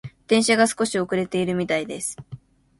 [0.25, 2.17] 電車が少し遅れているみたいです。